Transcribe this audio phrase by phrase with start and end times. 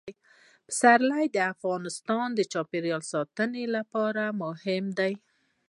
[0.67, 5.13] پسرلی د افغانستان د چاپیریال ساتنې لپاره مهم دي.